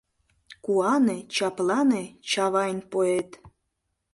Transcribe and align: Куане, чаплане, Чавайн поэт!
Куане, 0.63 1.17
чаплане, 1.35 2.03
Чавайн 2.29 2.79
поэт! 2.91 3.29